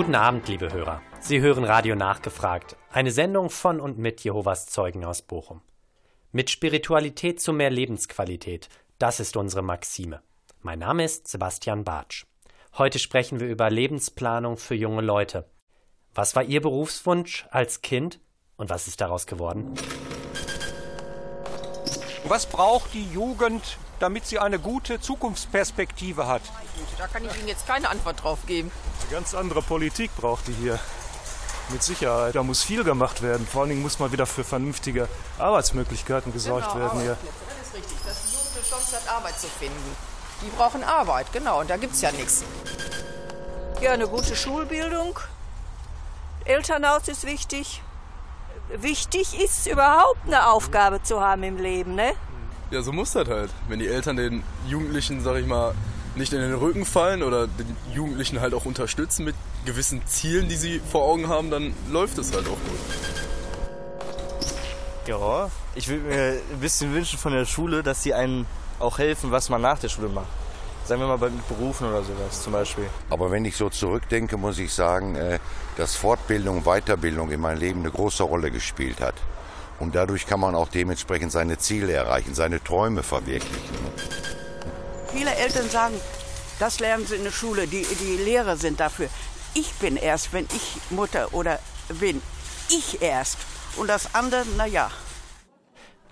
[0.00, 1.02] Guten Abend, liebe Hörer.
[1.20, 5.60] Sie hören Radio Nachgefragt, eine Sendung von und mit Jehovas Zeugen aus Bochum.
[6.32, 10.22] Mit Spiritualität zu mehr Lebensqualität, das ist unsere Maxime.
[10.62, 12.24] Mein Name ist Sebastian Bartsch.
[12.78, 15.50] Heute sprechen wir über Lebensplanung für junge Leute.
[16.14, 18.20] Was war Ihr Berufswunsch als Kind
[18.56, 19.74] und was ist daraus geworden?
[22.24, 26.42] Was braucht die Jugend, damit sie eine gute Zukunftsperspektive hat?
[26.98, 28.72] Da kann ich Ihnen jetzt keine Antwort drauf geben.
[29.02, 30.78] Eine ganz andere Politik braucht die hier.
[31.68, 32.34] Mit Sicherheit.
[32.34, 33.46] Da muss viel gemacht werden.
[33.46, 37.16] Vor allen Dingen muss mal wieder für vernünftige Arbeitsmöglichkeiten gesorgt genau, werden hier.
[37.20, 39.96] Das ist richtig, dass die Jugend eine Chance hat, Arbeit zu finden.
[40.42, 42.42] Die brauchen Arbeit, genau, und da gibt es ja nichts.
[43.80, 45.18] Ja, eine gute Schulbildung.
[46.44, 47.82] Elternhaus ist wichtig.
[48.70, 52.14] Wichtig ist überhaupt eine Aufgabe zu haben im Leben, ne?
[52.70, 53.50] Ja, so muss das halt.
[53.68, 55.74] Wenn die Eltern den Jugendlichen, sag ich mal,
[56.14, 60.54] nicht in den Rücken fallen oder den Jugendlichen halt auch unterstützen mit gewissen Zielen, die
[60.54, 62.78] sie vor Augen haben, dann läuft es halt auch gut.
[65.06, 68.46] Ja, ich würde mir ein bisschen wünschen von der Schule, dass sie einen
[68.78, 70.28] auch helfen, was man nach der Schule macht.
[70.84, 72.86] Sagen wir mal bei Berufen oder sowas zum Beispiel.
[73.10, 75.40] Aber wenn ich so zurückdenke, muss ich sagen, äh,
[75.76, 79.14] dass Fortbildung, Weiterbildung in meinem Leben eine große Rolle gespielt hat.
[79.80, 83.76] Und dadurch kann man auch dementsprechend seine Ziele erreichen, seine Träume verwirklichen.
[85.08, 85.94] Viele Eltern sagen,
[86.58, 89.08] das lernen sie in der Schule, die, die Lehrer sind dafür.
[89.54, 91.58] Ich bin erst, wenn ich Mutter oder
[91.98, 92.22] bin.
[92.68, 93.38] Ich erst.
[93.76, 94.90] Und das andere, naja.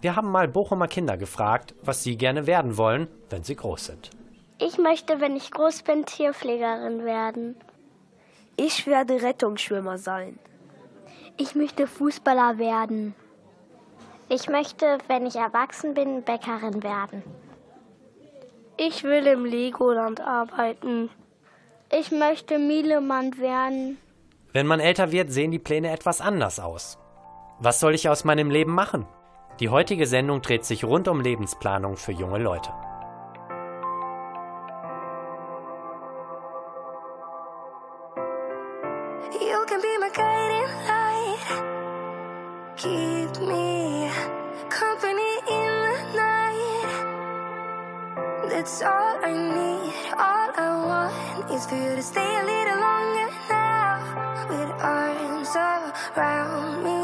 [0.01, 4.11] Wir haben mal Bochumer Kinder gefragt, was sie gerne werden wollen, wenn sie groß sind.
[4.59, 7.57] Ich möchte, wenn ich groß bin, Tierpflegerin werden.
[8.57, 10.39] Ich werde Rettungsschwimmer sein.
[11.37, 13.15] Ich möchte Fußballer werden.
[14.31, 17.23] Ich möchte, wenn ich erwachsen bin, Bäckerin werden.
[18.77, 21.09] Ich will im Legoland arbeiten.
[21.91, 23.99] Ich möchte Mielemann werden.
[24.53, 26.99] Wenn man älter wird, sehen die Pläne etwas anders aus.
[27.59, 29.07] Was soll ich aus meinem Leben machen?
[29.61, 32.71] Die heutige Sendung dreht sich rund um Lebensplanung für junge Leute.
[39.41, 41.65] You can be my guiding light.
[42.77, 43.18] Keep
[48.69, 49.95] All I need.
[50.13, 54.47] All I want is for you to stay a little longer now.
[54.51, 55.57] With arms
[56.15, 56.98] around me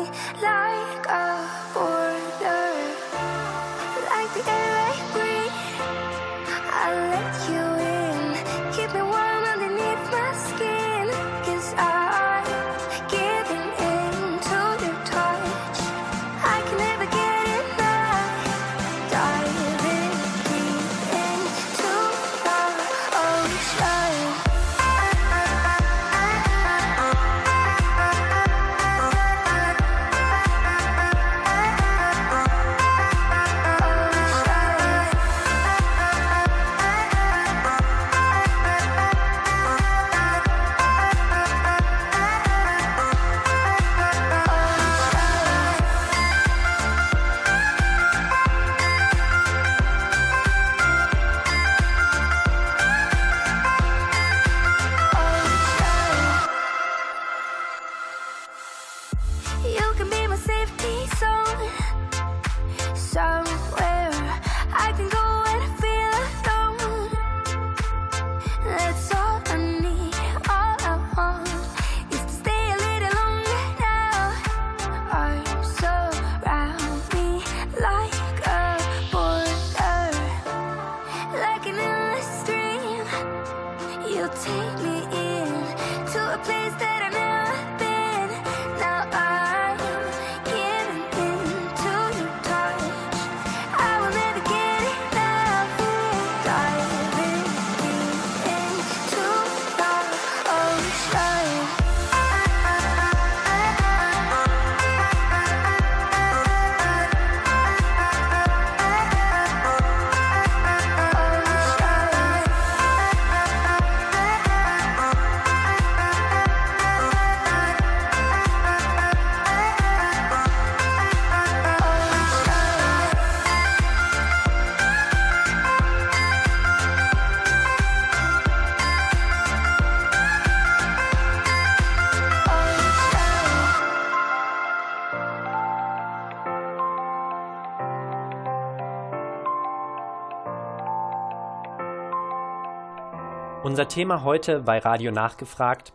[143.64, 145.94] Unser Thema heute bei Radio Nachgefragt: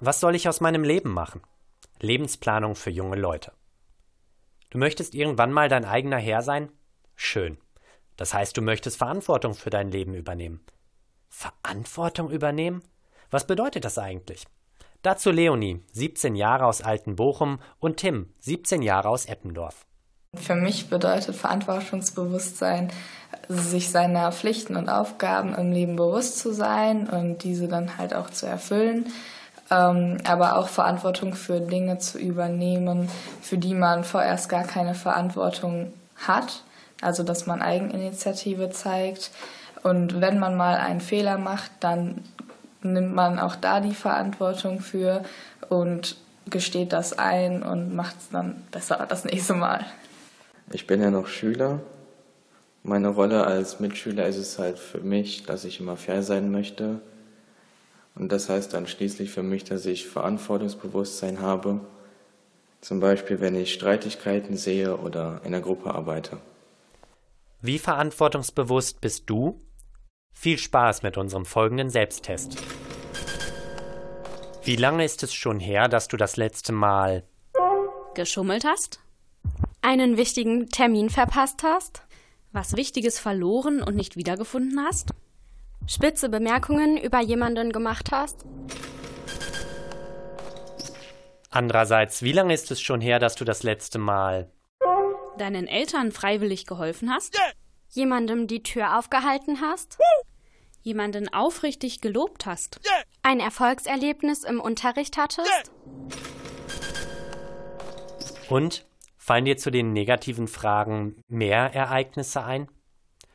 [0.00, 1.42] Was soll ich aus meinem Leben machen?
[2.00, 3.52] Lebensplanung für junge Leute.
[4.70, 6.72] Du möchtest irgendwann mal dein eigener Herr sein?
[7.16, 7.58] Schön.
[8.16, 10.64] Das heißt, du möchtest Verantwortung für dein Leben übernehmen.
[11.28, 12.82] Verantwortung übernehmen?
[13.30, 14.46] Was bedeutet das eigentlich?
[15.02, 19.84] Dazu Leonie, 17 Jahre aus Altenbochum, und Tim, 17 Jahre aus Eppendorf.
[20.36, 22.88] Für mich bedeutet Verantwortungsbewusstsein,
[23.48, 28.30] sich seiner Pflichten und Aufgaben im Leben bewusst zu sein und diese dann halt auch
[28.30, 29.06] zu erfüllen,
[29.70, 33.08] ähm, aber auch Verantwortung für Dinge zu übernehmen,
[33.42, 36.62] für die man vorerst gar keine Verantwortung hat,
[37.00, 39.30] also dass man Eigeninitiative zeigt.
[39.82, 42.24] Und wenn man mal einen Fehler macht, dann
[42.82, 45.22] nimmt man auch da die Verantwortung für
[45.68, 46.16] und
[46.46, 49.84] gesteht das ein und macht es dann besser das nächste Mal.
[50.72, 51.80] Ich bin ja noch Schüler.
[52.84, 57.00] Meine Rolle als Mitschüler ist es halt für mich, dass ich immer fair sein möchte.
[58.14, 61.80] Und das heißt dann schließlich für mich, dass ich Verantwortungsbewusstsein habe.
[62.80, 66.38] Zum Beispiel, wenn ich Streitigkeiten sehe oder in einer Gruppe arbeite.
[67.60, 69.60] Wie verantwortungsbewusst bist du?
[70.32, 72.56] Viel Spaß mit unserem folgenden Selbsttest.
[74.62, 77.24] Wie lange ist es schon her, dass du das letzte Mal
[78.14, 79.00] geschummelt hast?
[79.82, 82.02] Einen wichtigen Termin verpasst hast?
[82.52, 85.10] Was Wichtiges verloren und nicht wiedergefunden hast?
[85.86, 88.44] Spitze Bemerkungen über jemanden gemacht hast?
[91.48, 94.50] Andererseits, wie lange ist es schon her, dass du das letzte Mal
[95.38, 97.40] deinen Eltern freiwillig geholfen hast?
[97.88, 99.98] Jemandem die Tür aufgehalten hast?
[100.82, 102.80] Jemanden aufrichtig gelobt hast?
[103.22, 105.72] Ein Erfolgserlebnis im Unterricht hattest?
[108.48, 108.84] Und
[109.30, 112.66] fallen dir zu den negativen Fragen mehr Ereignisse ein?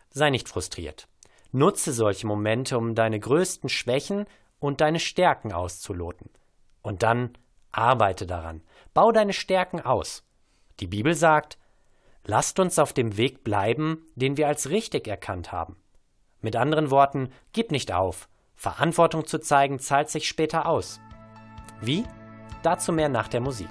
[0.10, 1.08] Sei nicht frustriert.
[1.54, 4.26] Nutze solche Momente, um deine größten Schwächen
[4.60, 6.30] und deine Stärken auszuloten.
[6.82, 7.38] Und dann
[7.72, 8.62] arbeite daran.
[8.94, 10.26] Bau deine Stärken aus.
[10.82, 11.58] Die Bibel sagt,
[12.26, 15.78] lasst uns auf dem Weg bleiben, den wir als richtig erkannt haben.
[16.42, 18.28] Mit anderen Worten, gib nicht auf.
[18.58, 21.00] Verantwortung zu zeigen zahlt sich später aus.
[21.80, 22.04] Wie?
[22.64, 23.70] Dazu mehr nach der Musik.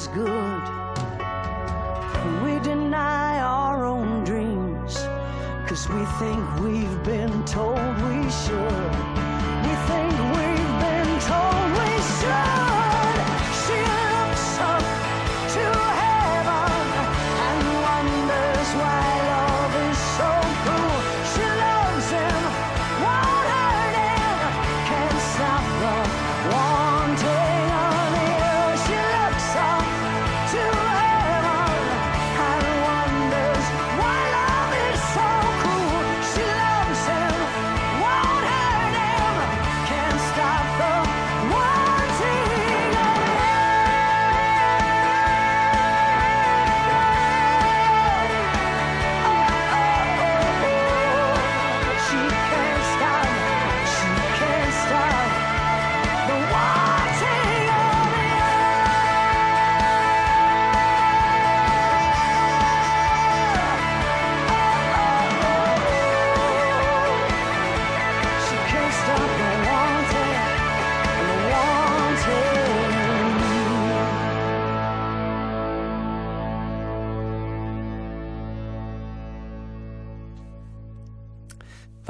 [0.00, 0.62] Is good.
[2.42, 4.96] We deny our own dreams,
[5.68, 8.94] cause we think we've been told we should.
[9.66, 9.74] We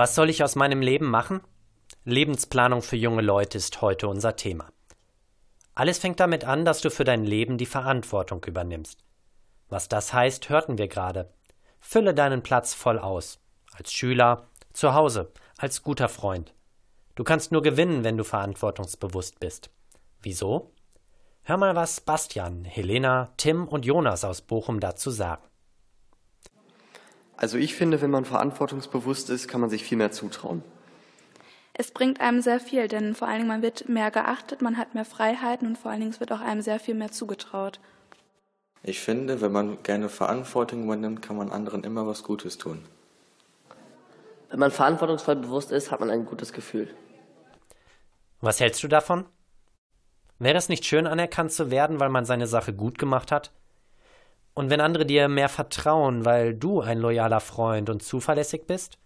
[0.00, 1.42] Was soll ich aus meinem Leben machen?
[2.06, 4.72] Lebensplanung für junge Leute ist heute unser Thema.
[5.74, 9.04] Alles fängt damit an, dass du für dein Leben die Verantwortung übernimmst.
[9.68, 11.30] Was das heißt, hörten wir gerade.
[11.80, 13.40] Fülle deinen Platz voll aus.
[13.74, 16.54] Als Schüler, zu Hause, als guter Freund.
[17.14, 19.68] Du kannst nur gewinnen, wenn du verantwortungsbewusst bist.
[20.22, 20.72] Wieso?
[21.42, 25.42] Hör mal, was Bastian, Helena, Tim und Jonas aus Bochum dazu sagen.
[27.40, 30.62] Also ich finde, wenn man verantwortungsbewusst ist, kann man sich viel mehr zutrauen.
[31.72, 34.94] Es bringt einem sehr viel, denn vor allen Dingen man wird mehr geachtet, man hat
[34.94, 37.80] mehr Freiheiten und vor allen Dingen wird auch einem sehr viel mehr zugetraut.
[38.82, 42.84] Ich finde, wenn man gerne Verantwortung übernimmt, kann man anderen immer was Gutes tun.
[44.50, 46.94] Wenn man verantwortungsvoll bewusst ist, hat man ein gutes Gefühl.
[48.42, 49.24] Was hältst du davon?
[50.38, 53.50] Wäre es nicht schön, anerkannt zu werden, weil man seine Sache gut gemacht hat?
[54.60, 58.98] Und wenn andere dir mehr vertrauen, weil du ein loyaler Freund und zuverlässig bist?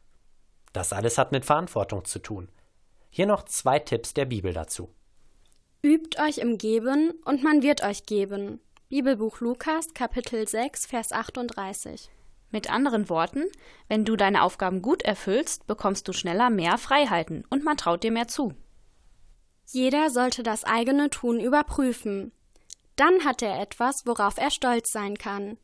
[0.73, 2.49] Das alles hat mit Verantwortung zu tun.
[3.09, 4.93] Hier noch zwei Tipps der Bibel dazu.
[5.81, 8.59] Übt euch im Geben und man wird euch geben.
[8.89, 12.11] Bibelbuch Lukas, Kapitel 6, Vers 38.
[12.51, 13.45] Mit anderen Worten,
[13.87, 18.11] wenn du deine Aufgaben gut erfüllst, bekommst du schneller mehr Freiheiten und man traut dir
[18.11, 18.55] mehr zu.
[19.69, 22.33] Jeder sollte das eigene Tun überprüfen.
[22.97, 25.59] Dann hat er etwas, worauf er stolz sein kann.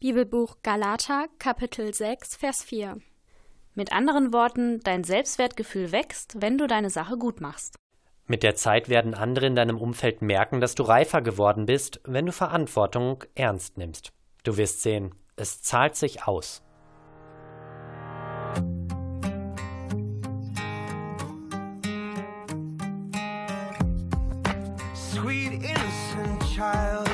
[0.00, 2.98] Bibelbuch Galater, Kapitel 6, Vers 4.
[3.74, 7.76] Mit anderen Worten, dein Selbstwertgefühl wächst, wenn du deine Sache gut machst.
[8.26, 12.26] Mit der Zeit werden andere in deinem Umfeld merken, dass du reifer geworden bist, wenn
[12.26, 14.12] du Verantwortung ernst nimmst.
[14.42, 16.62] Du wirst sehen, es zahlt sich aus.
[24.94, 26.01] sweet innocent
[26.54, 27.08] child.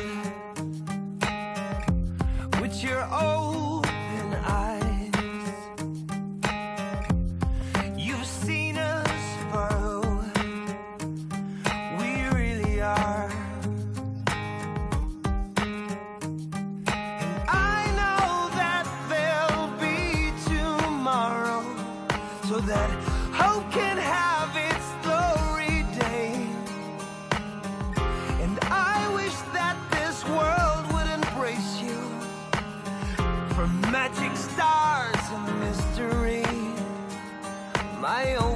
[2.61, 5.12] With your open eyes
[7.97, 10.00] you've seen us for who
[11.99, 13.30] we really are.
[16.76, 21.62] And I know that there'll be tomorrow
[22.49, 22.90] so that
[23.33, 24.38] hope can have
[33.99, 36.45] magic stars and mystery.
[38.00, 38.48] My open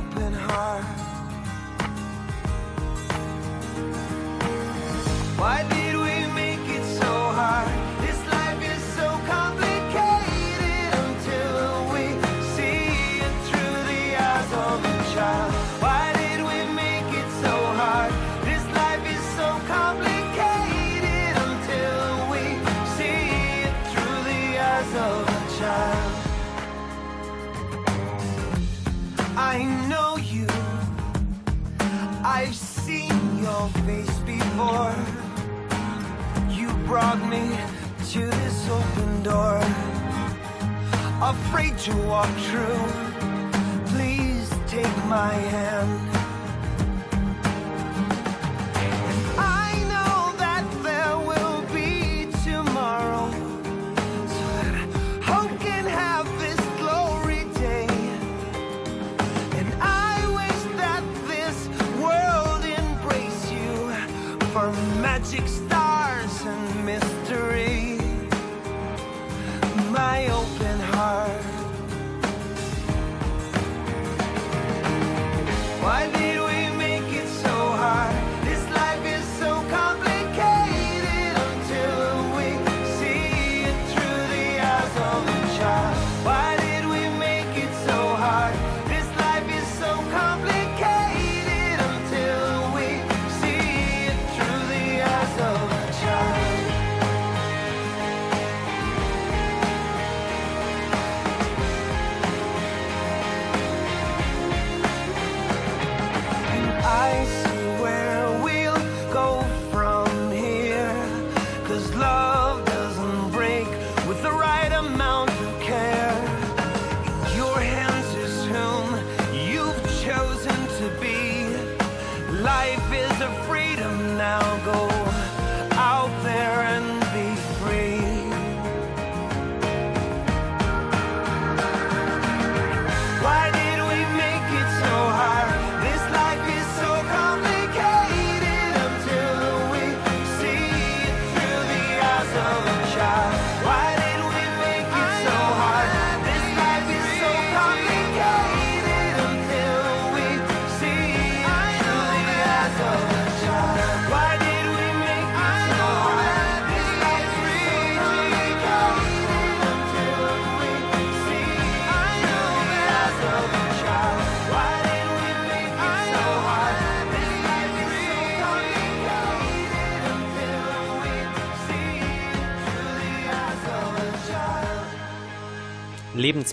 [36.93, 37.57] brought me
[38.11, 39.57] to this open door.
[41.23, 42.87] Afraid to walk through.
[43.87, 46.12] Please take my hand.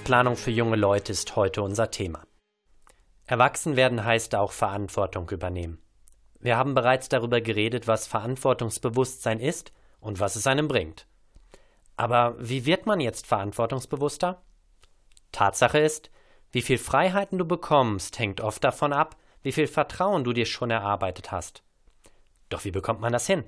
[0.10, 2.26] Lebensplanung für junge Leute ist heute unser Thema.
[3.28, 5.78] Erwachsen werden heißt auch Verantwortung übernehmen.
[6.40, 11.06] Wir haben bereits darüber geredet, was Verantwortungsbewusstsein ist und was es einem bringt.
[11.96, 14.42] Aber wie wird man jetzt verantwortungsbewusster?
[15.32, 16.10] Tatsache ist,
[16.52, 20.72] wie viel Freiheiten du bekommst, hängt oft davon ab, wie viel Vertrauen du dir schon
[20.72, 21.62] erarbeitet hast.
[22.50, 23.44] Doch wie bekommt man das hin?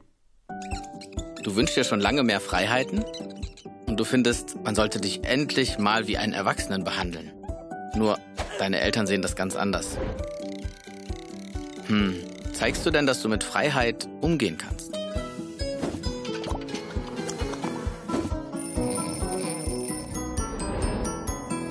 [1.42, 3.04] Du wünschst dir schon lange mehr Freiheiten
[3.92, 7.34] und du findest, man sollte dich endlich mal wie einen Erwachsenen behandeln.
[7.94, 8.18] Nur,
[8.58, 9.98] deine Eltern sehen das ganz anders.
[11.88, 12.16] Hm,
[12.54, 14.94] zeigst du denn, dass du mit Freiheit umgehen kannst?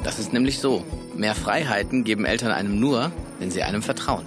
[0.05, 0.85] Das ist nämlich so.
[1.15, 4.27] Mehr Freiheiten geben Eltern einem nur, wenn sie einem vertrauen.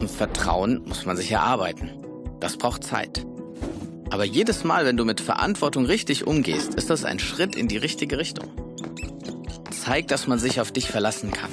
[0.00, 1.88] Und Vertrauen muss man sich erarbeiten.
[2.40, 3.24] Das braucht Zeit.
[4.12, 7.78] Aber jedes Mal, wenn du mit Verantwortung richtig umgehst, ist das ein Schritt in die
[7.78, 8.46] richtige Richtung.
[9.70, 11.50] Zeig, dass man sich auf dich verlassen kann.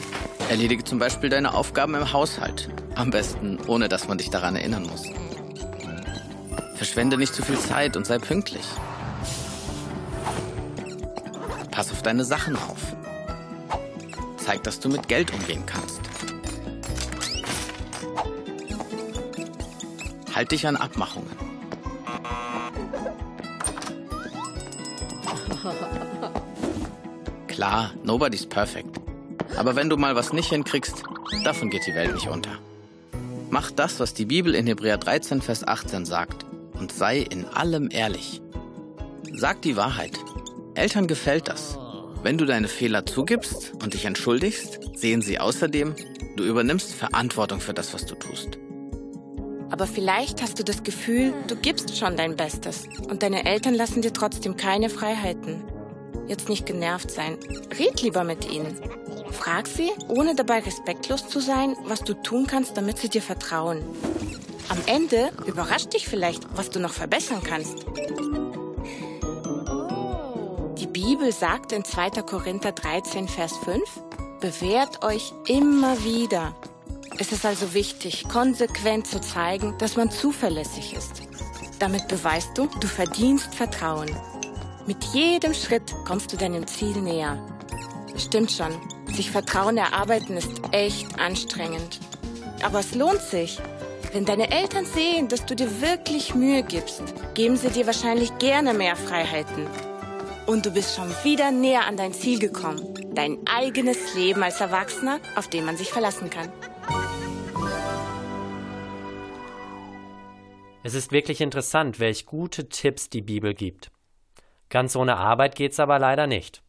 [0.50, 2.70] Erledige zum Beispiel deine Aufgaben im Haushalt.
[2.96, 5.04] Am besten, ohne dass man dich daran erinnern muss.
[6.76, 8.66] Verschwende nicht zu viel Zeit und sei pünktlich.
[11.72, 12.94] Pass auf deine Sachen auf.
[14.36, 16.02] Zeig, dass du mit Geld umgehen kannst.
[20.36, 21.49] Halt dich an Abmachungen.
[27.60, 29.02] Klar, nobody's perfect.
[29.58, 31.04] Aber wenn du mal was nicht hinkriegst,
[31.44, 32.58] davon geht die Welt nicht unter.
[33.50, 36.46] Mach das, was die Bibel in Hebräer 13, Vers 18 sagt
[36.80, 38.42] und sei in allem ehrlich.
[39.34, 40.18] Sag die Wahrheit.
[40.74, 41.78] Eltern gefällt das.
[42.24, 45.96] Wenn du deine Fehler zugibst und dich entschuldigst, sehen sie außerdem,
[46.38, 48.58] du übernimmst Verantwortung für das, was du tust.
[49.70, 54.02] Aber vielleicht hast du das Gefühl, du gibst schon dein Bestes und deine Eltern lassen
[54.02, 55.62] dir trotzdem keine Freiheiten.
[56.30, 57.40] Jetzt nicht genervt sein.
[57.78, 58.80] Red lieber mit ihnen.
[59.32, 63.84] Frag sie, ohne dabei respektlos zu sein, was du tun kannst, damit sie dir vertrauen.
[64.70, 67.84] Am Ende überrascht dich vielleicht, was du noch verbessern kannst.
[70.78, 72.22] Die Bibel sagt in 2.
[72.22, 73.82] Korinther 13, Vers 5,
[74.40, 76.56] bewährt euch immer wieder.
[77.18, 81.24] Es ist also wichtig, konsequent zu zeigen, dass man zuverlässig ist.
[81.80, 84.16] Damit beweist du, du verdienst Vertrauen.
[84.88, 87.38] Mit jedem Schritt kommst du deinem Ziel näher.
[88.18, 88.72] Stimmt schon,
[89.14, 92.00] sich Vertrauen erarbeiten ist echt anstrengend.
[92.64, 93.60] Aber es lohnt sich.
[94.12, 97.04] Wenn deine Eltern sehen, dass du dir wirklich Mühe gibst,
[97.36, 99.68] geben sie dir wahrscheinlich gerne mehr Freiheiten.
[100.48, 102.82] Und du bist schon wieder näher an dein Ziel gekommen.
[103.14, 106.52] Dein eigenes Leben als Erwachsener, auf den man sich verlassen kann.
[110.82, 113.92] Es ist wirklich interessant, welch gute Tipps die Bibel gibt.
[114.70, 116.62] Ganz ohne Arbeit geht's aber leider nicht.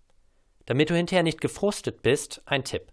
[0.66, 2.92] Damit du hinterher nicht gefrustet bist, ein Tipp.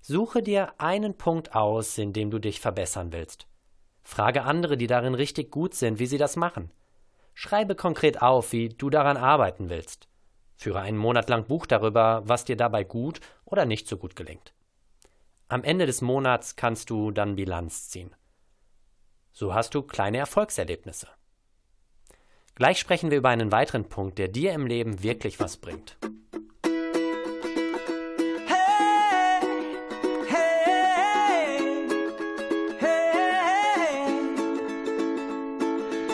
[0.00, 3.46] Suche dir einen Punkt aus, in dem du dich verbessern willst.
[4.02, 6.70] Frage andere, die darin richtig gut sind, wie sie das machen.
[7.34, 10.08] Schreibe konkret auf, wie du daran arbeiten willst.
[10.56, 14.52] Führe einen Monat lang Buch darüber, was dir dabei gut oder nicht so gut gelingt.
[15.48, 18.14] Am Ende des Monats kannst du dann Bilanz ziehen.
[19.32, 21.08] So hast du kleine Erfolgserlebnisse.
[22.60, 25.96] Gleich sprechen wir über einen weiteren Punkt, der dir im Leben wirklich was bringt.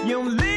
[0.08, 0.55] Your lipstick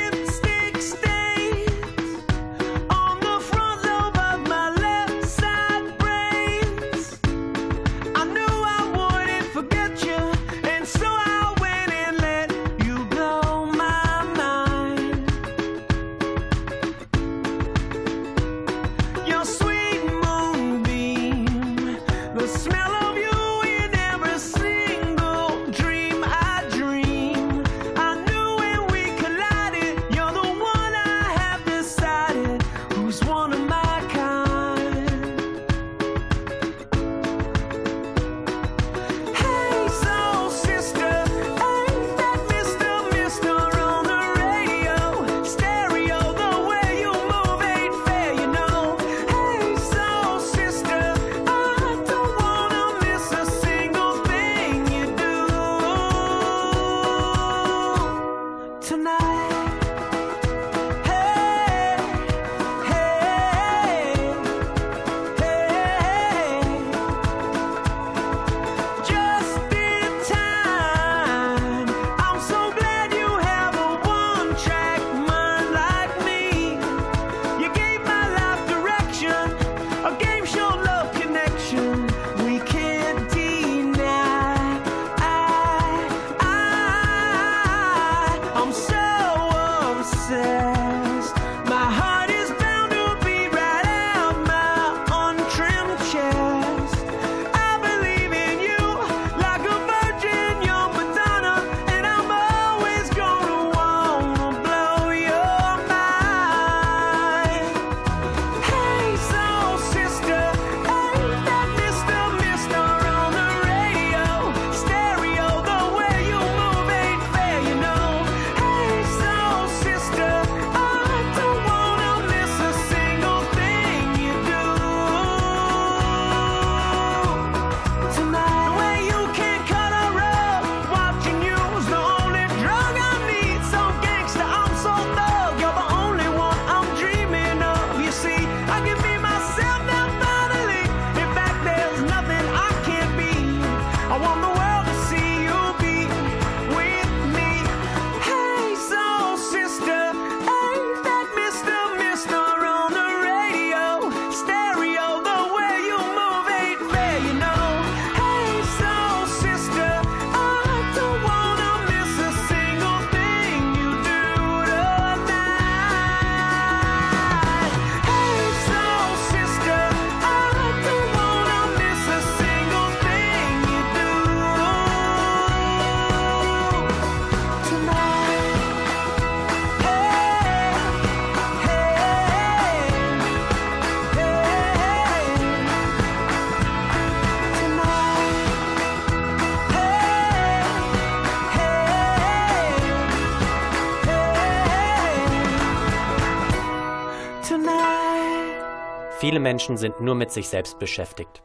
[199.29, 201.43] Viele Menschen sind nur mit sich selbst beschäftigt.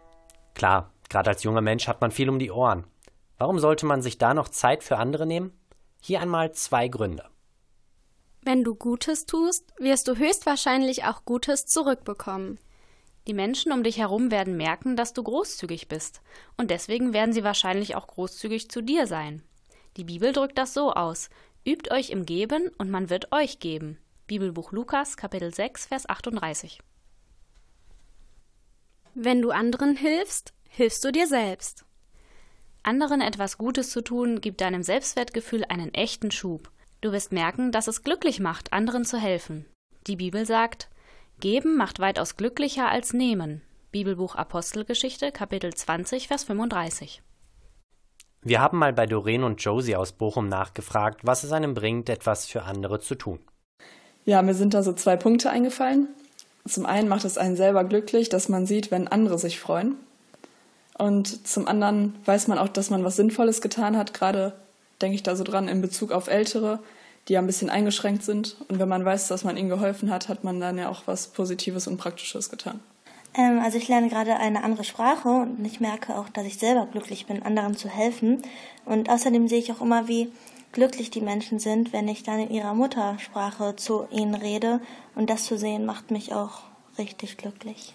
[0.55, 2.87] Klar, gerade als junger Mensch hat man viel um die Ohren.
[3.37, 5.53] Warum sollte man sich da noch Zeit für andere nehmen?
[6.01, 7.29] Hier einmal zwei Gründe.
[8.41, 12.59] Wenn du Gutes tust, wirst du höchstwahrscheinlich auch Gutes zurückbekommen.
[13.27, 16.23] Die Menschen um dich herum werden merken, dass du großzügig bist,
[16.57, 19.43] und deswegen werden sie wahrscheinlich auch großzügig zu dir sein.
[19.99, 21.29] Die Bibel drückt das so aus:
[21.67, 23.99] Übt euch im Geben, und man wird euch geben.
[24.27, 26.81] Bibelbuch Lukas, Kapitel 6, Vers 38.
[29.17, 31.85] Wenn du anderen hilfst, hilfst du dir selbst.
[32.83, 36.73] Anderen etwas Gutes zu tun, gibt deinem Selbstwertgefühl einen echten Schub.
[37.01, 39.67] Du wirst merken, dass es glücklich macht, anderen zu helfen.
[40.09, 40.91] Die Bibel sagt,
[41.39, 43.63] Geben macht weitaus glücklicher als Nehmen.
[43.93, 47.23] Bibelbuch Apostelgeschichte, Kapitel 20, Vers 35.
[48.43, 52.47] Wir haben mal bei Doreen und Josie aus Bochum nachgefragt, was es einem bringt, etwas
[52.47, 53.39] für andere zu tun.
[54.25, 56.09] Ja, mir sind da so zwei Punkte eingefallen.
[56.67, 59.97] Zum einen macht es einen selber glücklich, dass man sieht, wenn andere sich freuen.
[60.97, 64.15] Und zum anderen weiß man auch, dass man was Sinnvolles getan hat.
[64.15, 64.55] Gerade
[65.03, 66.79] denke ich da so dran in Bezug auf Ältere,
[67.29, 68.57] die ja ein bisschen eingeschränkt sind.
[68.69, 71.29] Und wenn man weiß, dass man ihnen geholfen hat, hat man dann ja auch was
[71.29, 72.81] Positives und Praktisches getan.
[73.35, 76.87] Ähm, also ich lerne gerade eine andere Sprache und ich merke auch, dass ich selber
[76.87, 78.43] glücklich bin, anderen zu helfen.
[78.85, 80.31] Und außerdem sehe ich auch immer, wie
[80.75, 84.81] glücklich die Menschen sind, wenn ich dann in ihrer Muttersprache zu ihnen rede.
[85.15, 86.61] Und das zu sehen, macht mich auch
[86.99, 87.95] richtig glücklich.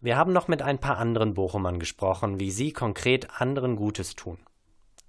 [0.00, 4.38] Wir haben noch mit ein paar anderen Bochumern gesprochen, wie sie konkret anderen Gutes tun.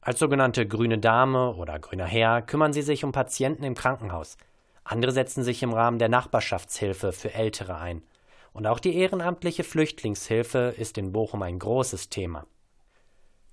[0.02, 4.38] Als sogenannte grüne Dame oder grüner Herr kümmern sie sich um Patienten im Krankenhaus.
[4.84, 8.04] Andere setzen sich im Rahmen der Nachbarschaftshilfe für Ältere ein.
[8.54, 12.46] Und auch die ehrenamtliche Flüchtlingshilfe ist in Bochum ein großes Thema.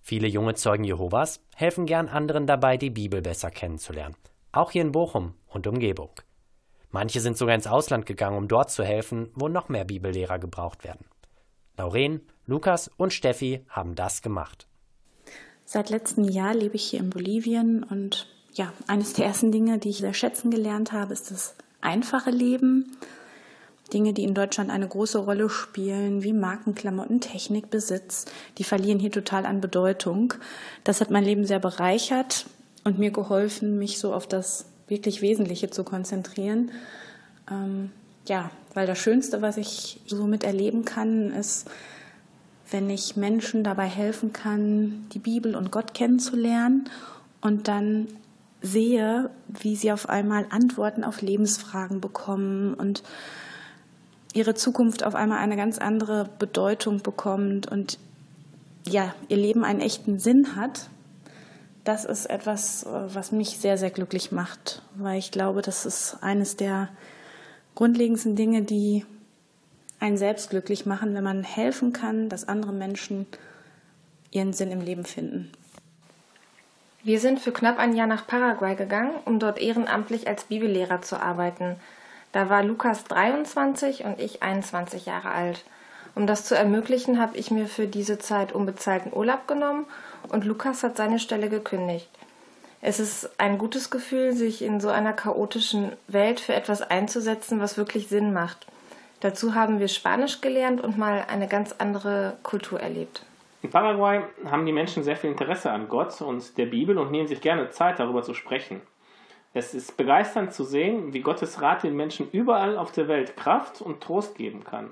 [0.03, 4.17] Viele junge Zeugen Jehovas helfen gern anderen dabei, die Bibel besser kennenzulernen.
[4.51, 6.11] Auch hier in Bochum und Umgebung.
[6.91, 10.85] Manche sind sogar ins Ausland gegangen, um dort zu helfen, wo noch mehr Bibellehrer gebraucht
[10.85, 11.07] werden.
[11.79, 14.67] Lauren, Lukas und Steffi haben das gemacht.
[15.65, 19.88] Seit letztem Jahr lebe ich hier in Bolivien und ja, eines der ersten Dinge, die
[19.88, 22.99] ich sehr schätzen gelernt habe, ist das einfache Leben.
[23.92, 28.24] Dinge, die in Deutschland eine große Rolle spielen, wie Markenklamotten, Technik, Besitz,
[28.59, 30.35] die verlieren hier total an Bedeutung.
[30.85, 32.46] Das hat mein Leben sehr bereichert
[32.85, 36.70] und mir geholfen, mich so auf das wirklich Wesentliche zu konzentrieren.
[37.50, 37.90] Ähm,
[38.26, 41.68] ja, weil das Schönste, was ich so miterleben kann, ist,
[42.70, 46.88] wenn ich Menschen dabei helfen kann, die Bibel und Gott kennenzulernen
[47.40, 48.09] und dann
[48.62, 53.02] sehe, wie sie auf einmal Antworten auf Lebensfragen bekommen und
[54.33, 57.99] ihre Zukunft auf einmal eine ganz andere Bedeutung bekommt und
[58.87, 60.88] ja, ihr Leben einen echten Sinn hat.
[61.85, 66.57] Das ist etwas, was mich sehr, sehr glücklich macht, weil ich glaube, das ist eines
[66.57, 66.88] der
[67.75, 69.05] grundlegendsten Dinge, die
[69.99, 73.27] einen selbst glücklich machen, wenn man helfen kann, dass andere Menschen
[74.31, 75.53] ihren Sinn im Leben finden.
[77.05, 81.21] Wir sind für knapp ein Jahr nach Paraguay gegangen, um dort ehrenamtlich als Bibellehrer zu
[81.21, 81.77] arbeiten.
[82.33, 85.64] Da war Lukas 23 und ich 21 Jahre alt.
[86.14, 89.87] Um das zu ermöglichen, habe ich mir für diese Zeit unbezahlten Urlaub genommen
[90.29, 92.09] und Lukas hat seine Stelle gekündigt.
[92.81, 97.79] Es ist ein gutes Gefühl, sich in so einer chaotischen Welt für etwas einzusetzen, was
[97.79, 98.66] wirklich Sinn macht.
[99.21, 103.25] Dazu haben wir Spanisch gelernt und mal eine ganz andere Kultur erlebt.
[103.62, 107.29] In Paraguay haben die Menschen sehr viel Interesse an Gott und der Bibel und nehmen
[107.29, 108.81] sich gerne Zeit, darüber zu sprechen.
[109.55, 113.83] Es ist begeisternd zu sehen, wie Gottes Rat den Menschen überall auf der Welt Kraft
[113.83, 114.91] und Trost geben kann.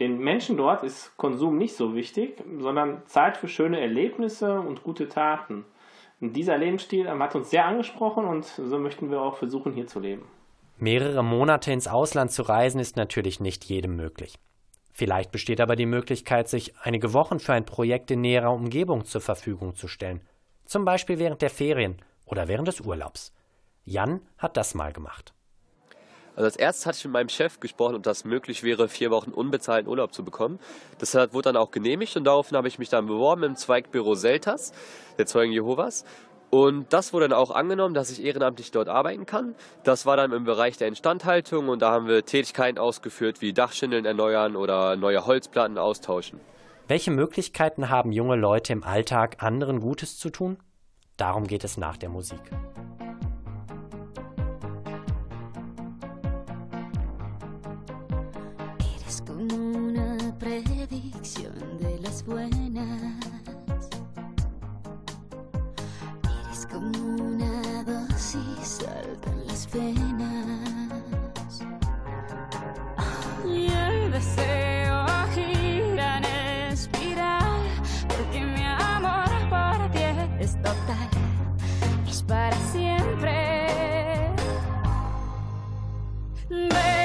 [0.00, 5.08] Den Menschen dort ist Konsum nicht so wichtig, sondern Zeit für schöne Erlebnisse und gute
[5.08, 5.64] Taten.
[6.20, 10.00] Und dieser Lebensstil hat uns sehr angesprochen und so möchten wir auch versuchen, hier zu
[10.00, 10.22] leben.
[10.76, 14.38] Mehrere Monate ins Ausland zu reisen ist natürlich nicht jedem möglich.
[14.92, 19.20] Vielleicht besteht aber die Möglichkeit, sich einige Wochen für ein Projekt in näherer Umgebung zur
[19.20, 20.20] Verfügung zu stellen.
[20.64, 23.32] Zum Beispiel während der Ferien oder während des Urlaubs.
[23.88, 25.32] Jan hat das mal gemacht.
[26.36, 29.32] Also als erstes hatte ich mit meinem Chef gesprochen, ob das möglich wäre, vier Wochen
[29.32, 30.60] unbezahlten Urlaub zu bekommen.
[30.98, 34.72] Das wurde dann auch genehmigt und daraufhin habe ich mich dann beworben im Zweigbüro Seltas,
[35.18, 36.04] der Zeugen Jehovas.
[36.50, 39.56] Und das wurde dann auch angenommen, dass ich ehrenamtlich dort arbeiten kann.
[39.82, 44.04] Das war dann im Bereich der Instandhaltung und da haben wir Tätigkeiten ausgeführt wie Dachschindeln
[44.04, 46.40] erneuern oder neue Holzplatten austauschen.
[46.86, 50.58] Welche Möglichkeiten haben junge Leute im Alltag, anderen Gutes zu tun?
[51.16, 52.40] Darum geht es nach der Musik.
[59.08, 63.14] Es como una predicción de las buenas.
[66.44, 71.62] Eres como una dosis, saltan las venas.
[73.46, 76.24] Y el deseo gira en
[76.70, 77.62] espiral,
[78.08, 80.04] porque mi amor por ti
[80.38, 81.08] es total,
[82.06, 84.34] es para siempre.
[86.50, 86.97] Ve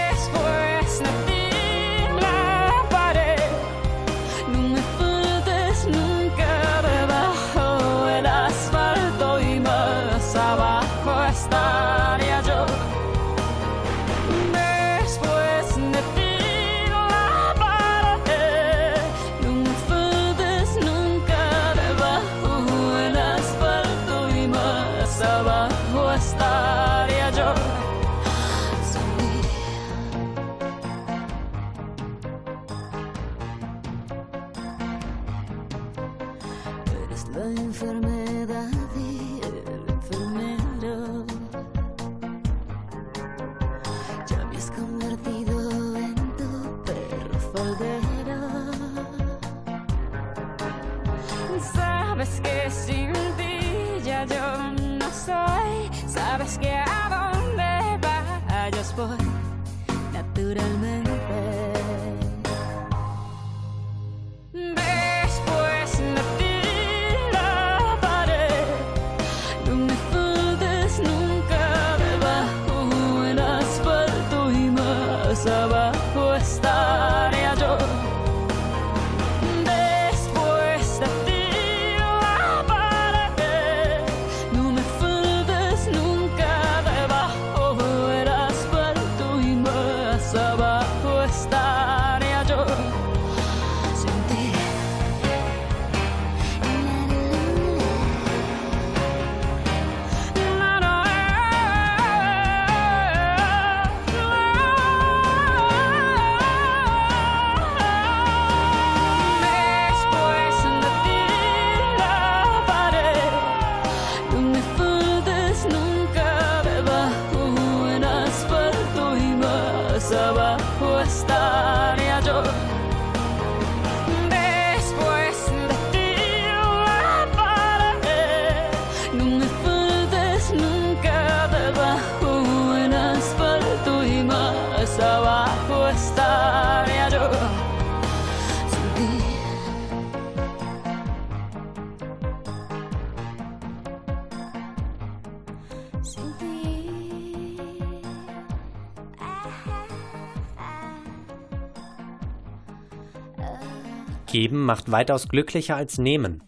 [154.43, 156.43] Geben macht weitaus glücklicher als nehmen.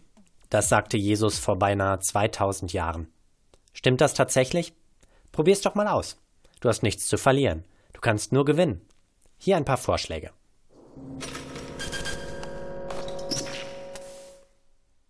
[0.50, 3.10] Das sagte Jesus vor beinahe 2000 Jahren.
[3.72, 4.74] Stimmt das tatsächlich?
[5.32, 6.20] Probier's doch mal aus.
[6.60, 7.64] Du hast nichts zu verlieren.
[7.94, 8.82] Du kannst nur gewinnen.
[9.38, 10.30] Hier ein paar Vorschläge.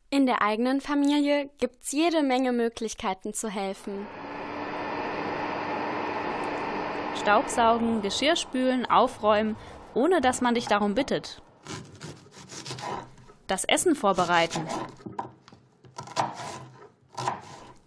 [0.08, 4.06] In der eigenen Familie gibt's jede Menge Möglichkeiten zu helfen.
[7.20, 9.56] Staubsaugen, Geschirr spülen, aufräumen,
[9.92, 11.42] ohne dass man dich darum bittet.
[13.46, 14.66] Das Essen vorbereiten.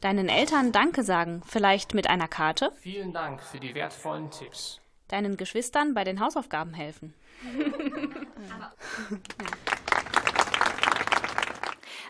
[0.02, 2.72] Deinen Eltern Danke sagen, vielleicht mit einer Karte.
[2.80, 4.80] Vielen Dank für die wertvollen Tipps.
[5.10, 7.14] Deinen Geschwistern bei den Hausaufgaben helfen.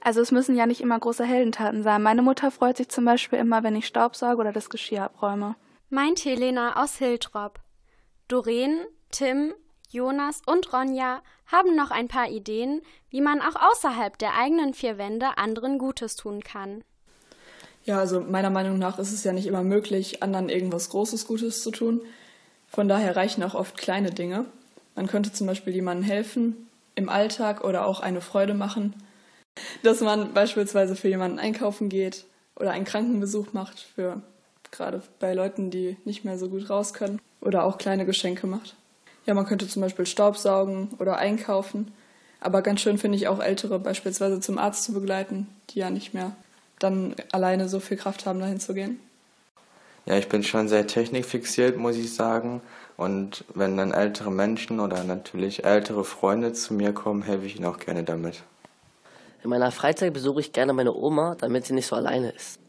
[0.01, 2.01] Also es müssen ja nicht immer große Heldentaten sein.
[2.01, 5.55] Meine Mutter freut sich zum Beispiel immer, wenn ich Staubsauge oder das Geschirr abräume.
[5.89, 7.59] Meint Helena aus Hiltrop.
[8.29, 8.79] Doreen,
[9.11, 9.53] Tim,
[9.89, 14.99] Jonas und Ronja haben noch ein paar Ideen, wie man auch außerhalb der eigenen vier
[14.99, 16.83] Wände anderen Gutes tun kann.
[17.85, 21.63] Ja, also meiner Meinung nach ist es ja nicht immer möglich, anderen irgendwas Großes Gutes
[21.63, 22.01] zu tun.
[22.67, 24.45] Von daher reichen auch oft kleine Dinge.
[24.95, 28.93] Man könnte zum Beispiel jemandem helfen im Alltag oder auch eine Freude machen,
[29.81, 32.25] dass man beispielsweise für jemanden einkaufen geht
[32.55, 34.21] oder einen Krankenbesuch macht für
[34.69, 38.75] gerade bei Leuten, die nicht mehr so gut raus können oder auch kleine Geschenke macht.
[39.29, 41.91] Ja, man könnte zum Beispiel Staubsaugen oder einkaufen.
[42.39, 46.15] Aber ganz schön finde ich auch Ältere beispielsweise zum Arzt zu begleiten, die ja nicht
[46.15, 46.31] mehr
[46.79, 48.99] dann alleine so viel Kraft haben, dahin zu gehen.
[50.07, 52.61] Ja, ich bin schon sehr technikfixiert, muss ich sagen.
[52.97, 57.65] Und wenn dann ältere Menschen oder natürlich ältere Freunde zu mir kommen, helfe ich ihnen
[57.65, 58.41] auch gerne damit.
[59.43, 62.59] In meiner Freizeit besuche ich gerne meine Oma, damit sie nicht so alleine ist.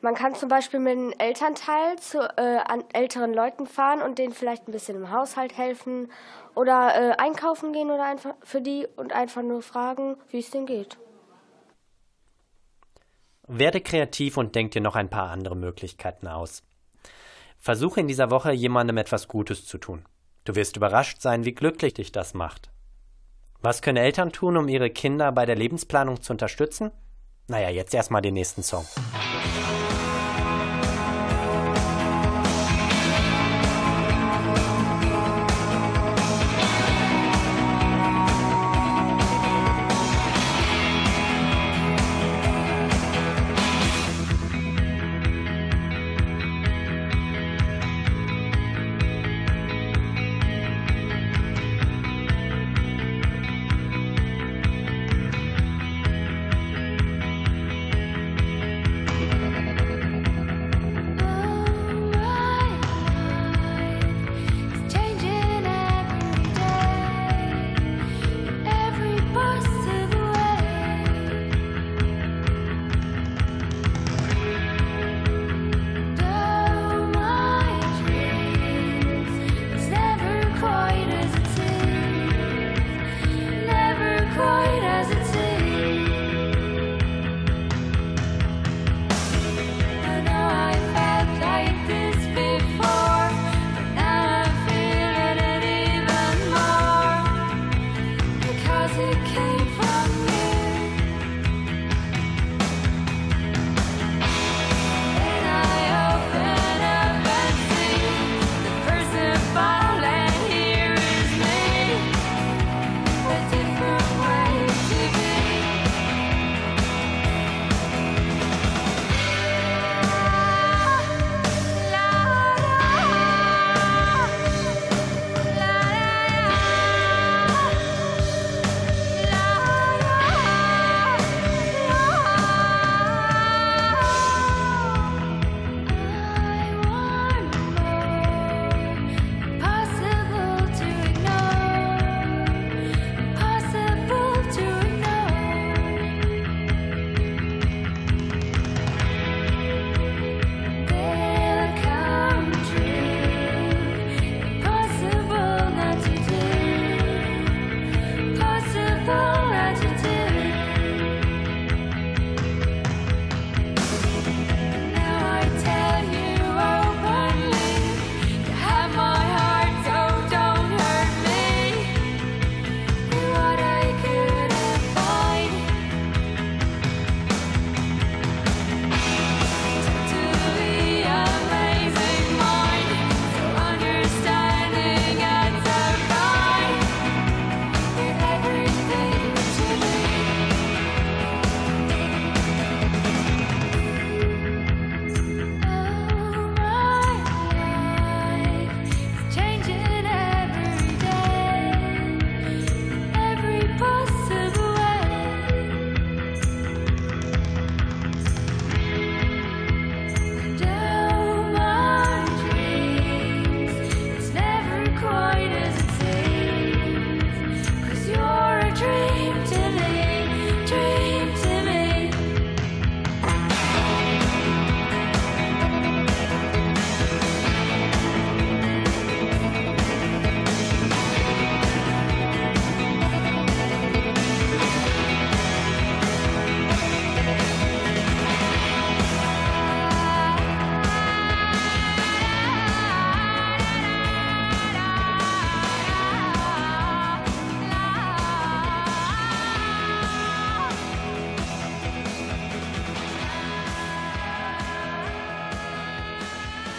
[0.00, 4.32] Man kann zum Beispiel mit einem Elternteil zu äh, an älteren Leuten fahren und denen
[4.32, 6.12] vielleicht ein bisschen im Haushalt helfen
[6.54, 10.66] oder äh, einkaufen gehen oder einfach für die und einfach nur fragen, wie es denen
[10.66, 10.98] geht.
[13.48, 16.62] Werde kreativ und denk dir noch ein paar andere Möglichkeiten aus.
[17.58, 20.04] Versuche in dieser Woche jemandem etwas Gutes zu tun.
[20.44, 22.70] Du wirst überrascht sein, wie glücklich dich das macht.
[23.60, 26.92] Was können Eltern tun, um ihre Kinder bei der Lebensplanung zu unterstützen?
[27.48, 28.86] Naja, jetzt erstmal den nächsten Song.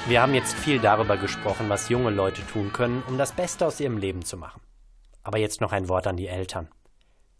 [0.09, 3.79] Wir haben jetzt viel darüber gesprochen, was junge Leute tun können, um das Beste aus
[3.79, 4.59] ihrem Leben zu machen.
[5.21, 6.67] Aber jetzt noch ein Wort an die Eltern.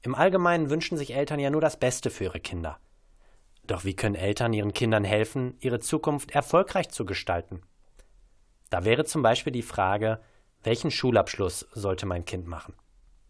[0.04, 2.78] Im Allgemeinen wünschen sich Eltern ja nur das Beste für ihre Kinder.
[3.66, 7.64] Doch wie können Eltern ihren Kindern helfen, ihre Zukunft erfolgreich zu gestalten?
[8.70, 10.20] Da wäre zum Beispiel die Frage,
[10.62, 12.76] welchen Schulabschluss sollte mein Kind machen?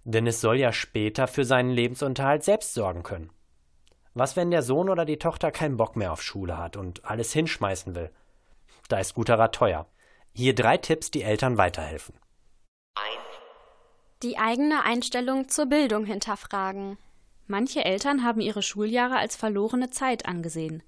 [0.03, 3.29] Denn es soll ja später für seinen Lebensunterhalt selbst sorgen können.
[4.13, 7.31] Was, wenn der Sohn oder die Tochter keinen Bock mehr auf Schule hat und alles
[7.31, 8.11] hinschmeißen will?
[8.89, 9.87] Da ist guter Rat teuer.
[10.33, 12.15] Hier drei Tipps, die Eltern weiterhelfen.
[14.21, 16.97] Die eigene Einstellung zur Bildung hinterfragen.
[17.47, 20.83] Manche Eltern haben ihre Schuljahre als verlorene Zeit angesehen,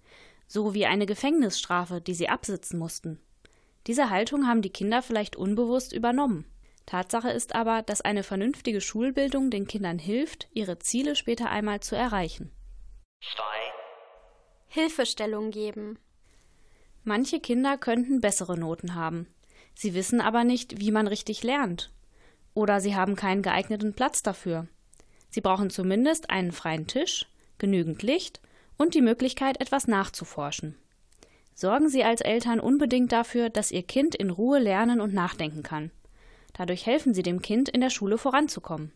[0.48, 3.22] so wie eine Gefängnisstrafe, die sie absitzen mussten.
[3.88, 6.46] Diese Haltung haben die Kinder vielleicht unbewusst übernommen.
[6.86, 11.96] Tatsache ist aber, dass eine vernünftige Schulbildung den Kindern hilft, ihre Ziele später einmal zu
[11.96, 12.52] erreichen.
[14.68, 16.00] Hilfestellung geben.
[17.04, 19.28] Manche Kinder könnten bessere Noten haben.
[19.74, 21.92] Sie wissen aber nicht, wie man richtig lernt.
[22.54, 24.68] Oder sie haben keinen geeigneten Platz dafür.
[25.30, 27.26] Sie brauchen zumindest einen freien Tisch,
[27.58, 28.42] genügend Licht
[28.78, 30.76] und die Möglichkeit, etwas nachzuforschen.
[31.54, 35.92] Sorgen Sie als Eltern unbedingt dafür, dass Ihr Kind in Ruhe lernen und nachdenken kann.
[36.54, 38.92] Dadurch helfen Sie dem Kind, in der Schule voranzukommen.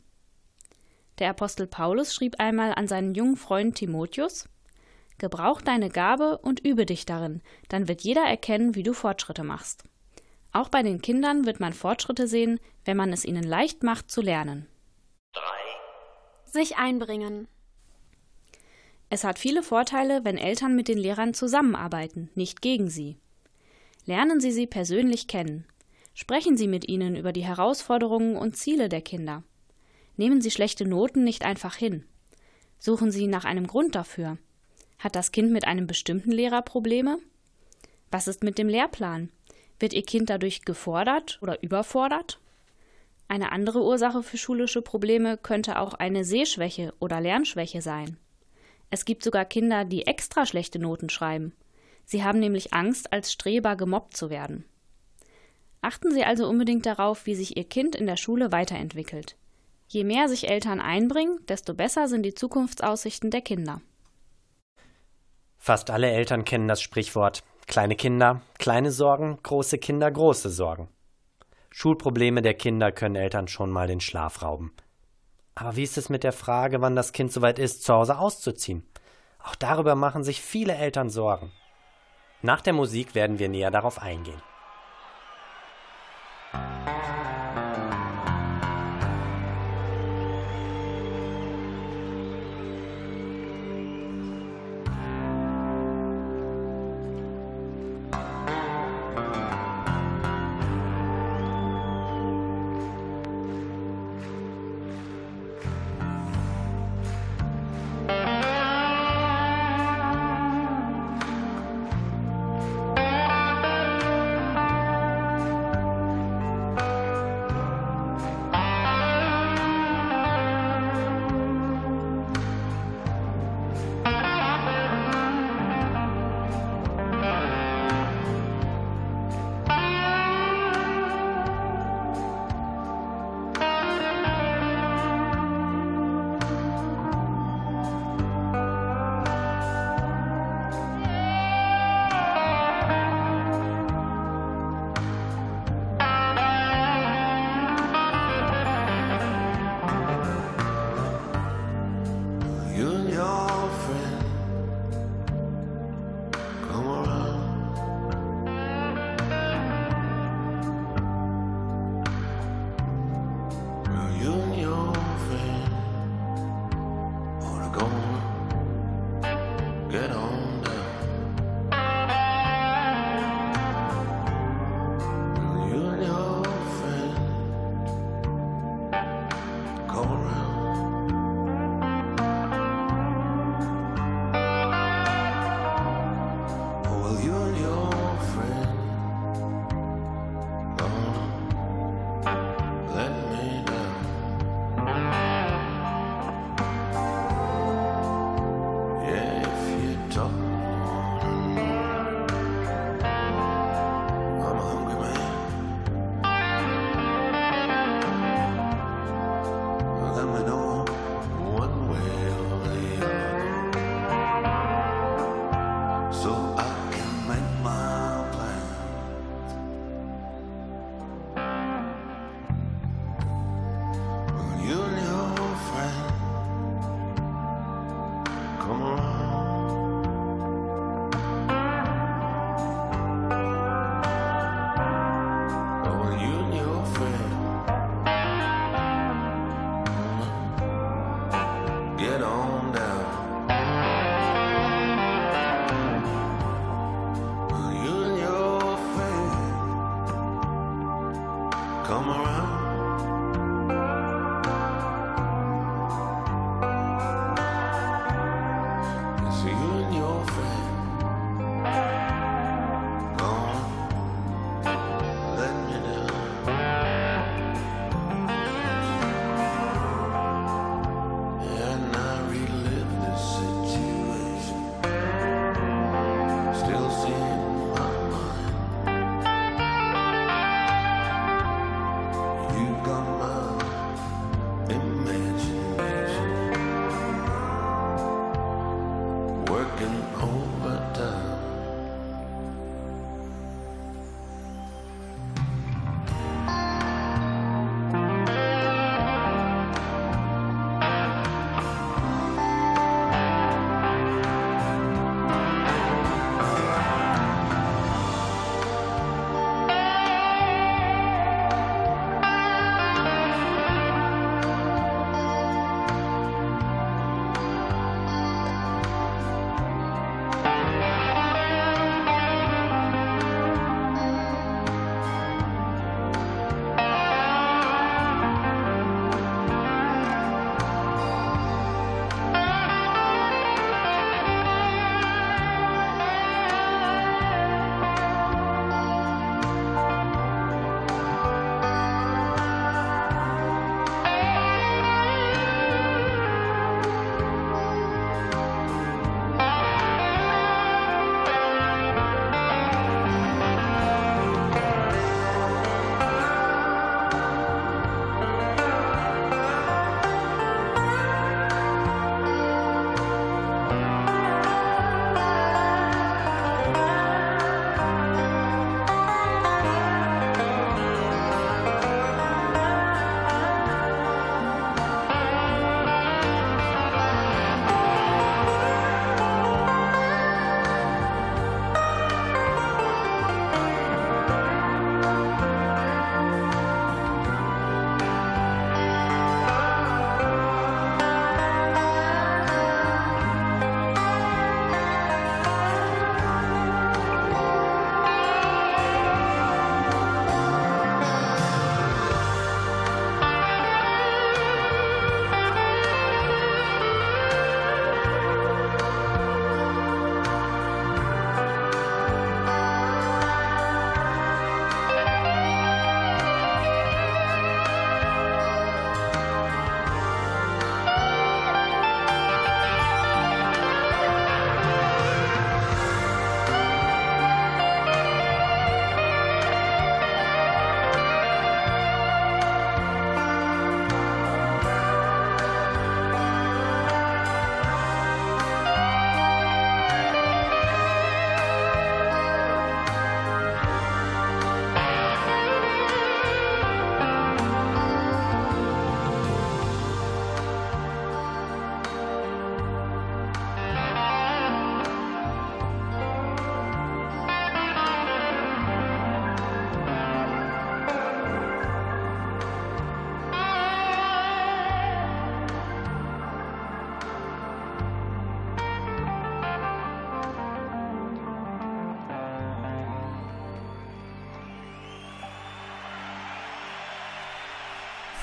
[1.20, 4.50] Der Apostel Paulus schrieb einmal an seinen jungen Freund Timotheus
[5.18, 9.84] Gebrauch deine Gabe und übe dich darin, dann wird jeder erkennen, wie du Fortschritte machst.
[10.52, 14.22] Auch bei den Kindern wird man Fortschritte sehen, wenn man es ihnen leicht macht zu
[14.22, 14.68] lernen.
[16.46, 17.48] Sich einbringen.
[19.10, 23.18] Es hat viele Vorteile, wenn Eltern mit den Lehrern zusammenarbeiten, nicht gegen sie.
[24.06, 25.66] Lernen Sie sie persönlich kennen.
[26.14, 29.44] Sprechen Sie mit ihnen über die Herausforderungen und Ziele der Kinder.
[30.16, 32.06] Nehmen Sie schlechte Noten nicht einfach hin.
[32.80, 34.38] Suchen Sie nach einem Grund dafür.
[35.00, 37.20] Hat das Kind mit einem bestimmten Lehrer Probleme?
[38.12, 39.30] Was ist mit dem Lehrplan?
[39.80, 42.40] Wird Ihr Kind dadurch gefordert oder überfordert?
[43.28, 48.18] Eine andere Ursache für schulische Probleme könnte auch eine Sehschwäche oder Lernschwäche sein.
[48.90, 51.54] Es gibt sogar Kinder, die extra schlechte Noten schreiben.
[52.06, 54.64] Sie haben nämlich Angst, als Streber gemobbt zu werden.
[55.82, 59.36] Achten Sie also unbedingt darauf, wie sich Ihr Kind in der Schule weiterentwickelt.
[59.88, 63.82] Je mehr sich Eltern einbringen, desto besser sind die Zukunftsaussichten der Kinder.
[65.66, 70.90] Fast alle Eltern kennen das Sprichwort kleine Kinder, kleine Sorgen, große Kinder, große Sorgen.
[71.72, 74.76] Schulprobleme der Kinder können Eltern schon mal den Schlaf rauben.
[75.56, 78.86] Aber wie ist es mit der Frage, wann das Kind soweit ist, zu Hause auszuziehen?
[79.44, 81.52] Auch darüber machen sich viele Eltern Sorgen.
[82.44, 84.44] Nach der Musik werden wir näher darauf eingehen.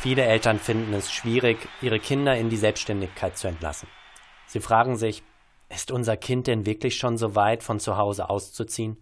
[0.02, 3.86] Viele Eltern finden es schwierig, ihre Kinder in die Selbstständigkeit zu entlassen.
[4.48, 5.22] Sie fragen sich,
[5.68, 8.96] ist unser Kind denn wirklich schon so weit, von zu Hause auszuziehen?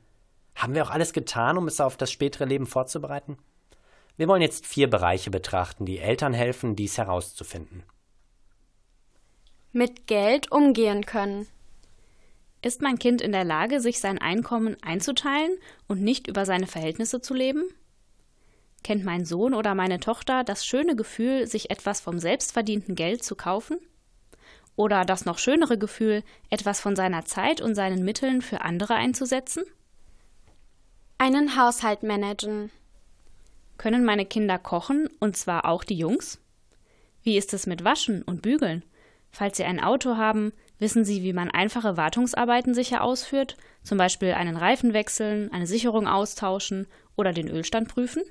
[0.54, 3.38] Haben wir auch alles getan, um es auf das spätere Leben vorzubereiten?
[4.18, 7.82] Wir wollen jetzt vier Bereiche betrachten, die Eltern helfen, dies herauszufinden.
[9.72, 11.46] Mit Geld umgehen können.
[12.60, 15.56] Ist mein Kind in der Lage, sich sein Einkommen einzuteilen
[15.88, 17.72] und nicht über seine Verhältnisse zu leben?
[18.82, 23.36] Kennt mein Sohn oder meine Tochter das schöne Gefühl, sich etwas vom selbstverdienten Geld zu
[23.36, 23.78] kaufen?
[24.76, 29.64] Oder das noch schönere Gefühl, etwas von seiner Zeit und seinen Mitteln für andere einzusetzen?
[31.18, 32.70] Einen Haushalt managen.
[33.76, 36.38] Können meine Kinder kochen, und zwar auch die Jungs?
[37.22, 38.82] Wie ist es mit Waschen und Bügeln?
[39.30, 44.32] Falls sie ein Auto haben, wissen sie, wie man einfache Wartungsarbeiten sicher ausführt, zum Beispiel
[44.32, 48.22] einen Reifen wechseln, eine Sicherung austauschen oder den Ölstand prüfen?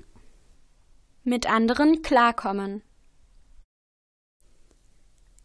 [1.22, 2.80] Mit anderen klarkommen.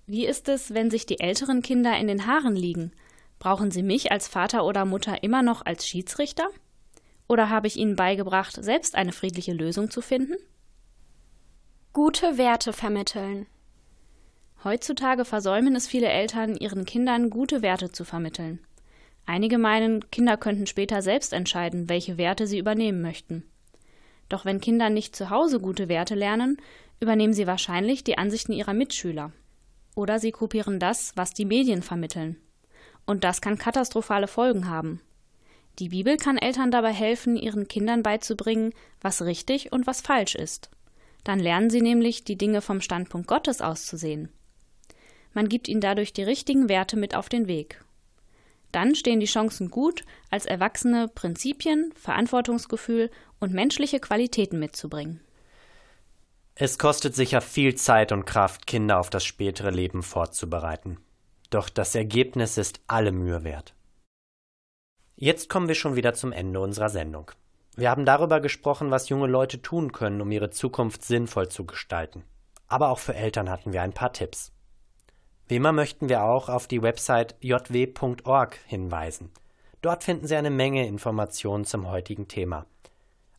[0.06, 2.94] Wie ist es, wenn sich die älteren Kinder in den Haaren liegen?
[3.40, 6.48] Brauchen sie mich als Vater oder Mutter immer noch als Schiedsrichter?
[7.28, 10.36] Oder habe ich ihnen beigebracht, selbst eine friedliche Lösung zu finden?
[11.92, 13.46] Gute Werte vermitteln.
[14.64, 18.60] Heutzutage versäumen es viele Eltern, ihren Kindern gute Werte zu vermitteln.
[19.26, 23.44] Einige meinen, Kinder könnten später selbst entscheiden, welche Werte sie übernehmen möchten.
[24.30, 26.58] Doch wenn Kinder nicht zu Hause gute Werte lernen,
[27.00, 29.32] übernehmen sie wahrscheinlich die Ansichten ihrer Mitschüler.
[29.96, 32.38] Oder sie kopieren das, was die Medien vermitteln.
[33.06, 35.02] Und das kann katastrophale Folgen haben.
[35.80, 40.70] Die Bibel kann Eltern dabei helfen, ihren Kindern beizubringen, was richtig und was falsch ist.
[41.24, 44.30] Dann lernen sie nämlich, die Dinge vom Standpunkt Gottes auszusehen.
[45.34, 47.84] Man gibt ihnen dadurch die richtigen Werte mit auf den Weg.
[48.76, 53.10] Dann stehen die Chancen gut, als Erwachsene Prinzipien, Verantwortungsgefühl
[53.40, 55.22] und menschliche Qualitäten mitzubringen.
[56.56, 60.98] Es kostet sicher viel Zeit und Kraft, Kinder auf das spätere Leben vorzubereiten.
[61.52, 63.74] Doch das Ergebnis ist alle Mühe wert.
[65.16, 67.32] Jetzt kommen wir schon wieder zum Ende unserer Sendung.
[67.78, 72.26] Wir haben darüber gesprochen, was junge Leute tun können, um ihre Zukunft sinnvoll zu gestalten.
[72.68, 74.52] Aber auch für Eltern hatten wir ein paar Tipps.
[75.48, 79.32] Wie immer möchten wir auch auf die Website jw.org hinweisen.
[79.82, 82.66] Dort finden Sie eine Menge Informationen zum heutigen Thema.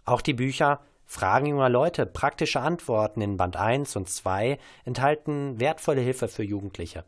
[0.04, 6.00] Auch die Bücher Fragen junger Leute, praktische Antworten in Band 1 und 2 enthalten wertvolle
[6.00, 7.04] Hilfe für Jugendliche.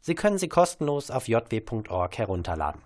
[0.00, 2.80] Sie können sie kostenlos auf jw.org herunterladen.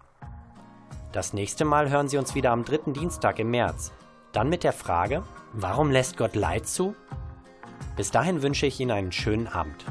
[1.13, 3.93] Das nächste Mal hören Sie uns wieder am dritten Dienstag im März.
[4.33, 6.95] Dann mit der Frage, warum lässt Gott Leid zu?
[7.97, 9.85] Bis dahin wünsche ich Ihnen einen schönen Abend.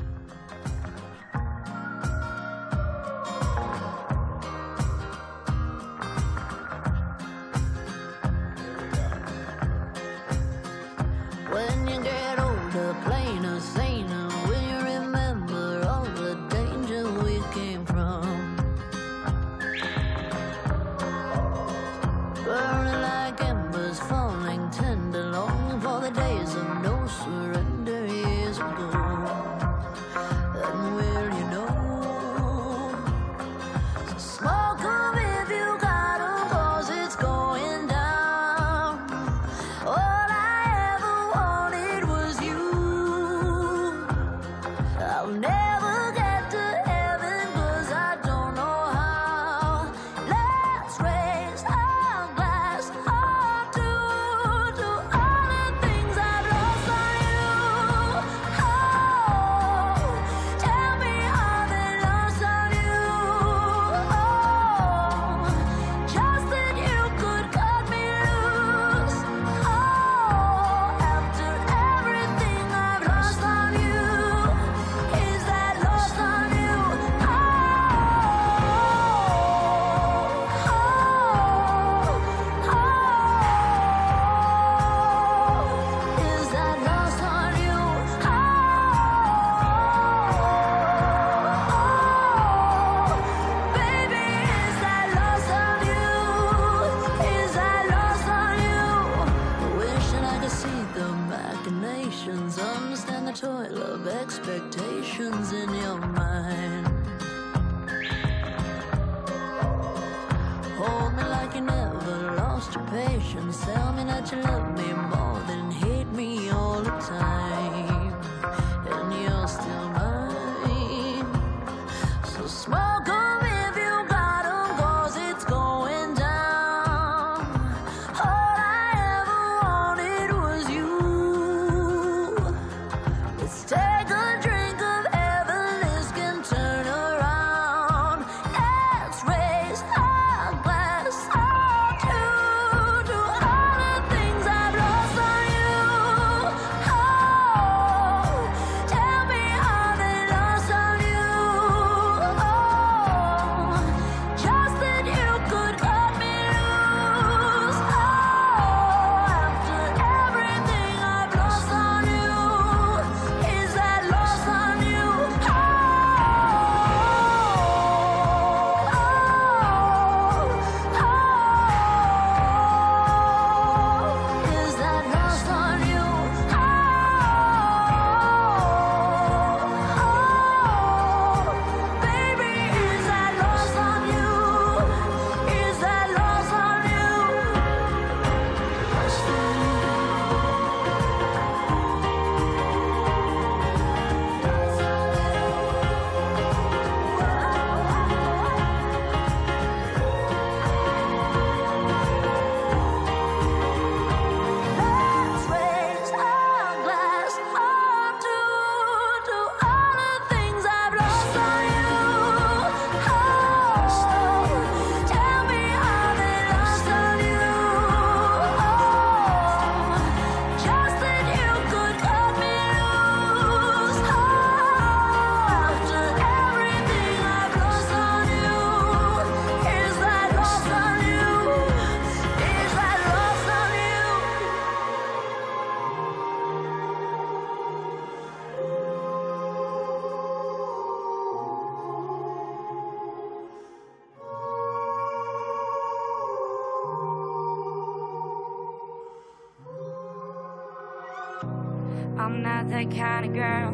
[252.20, 253.74] I'm not that kind of girl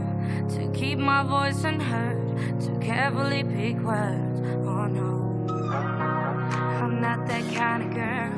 [0.55, 4.39] to keep my voice unheard, to carefully pick words.
[4.67, 8.31] Oh no, I'm not that kind of girl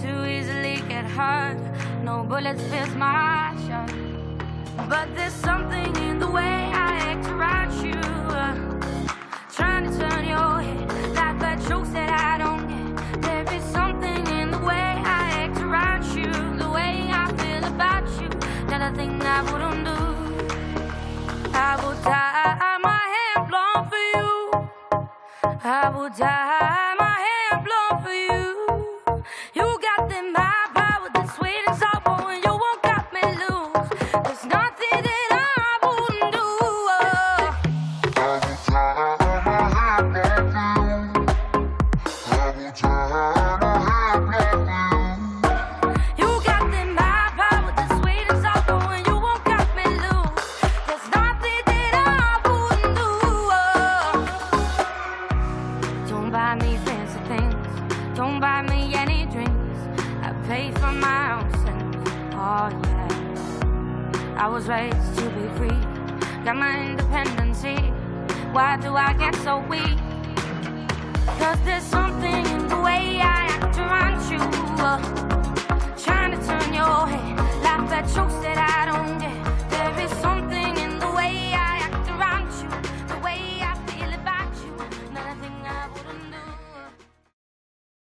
[0.00, 1.58] to easily get hurt.
[2.04, 3.88] No bullets pierce my shell,
[4.88, 7.97] but there's something in the way I act around you.
[25.68, 26.47] 他不在。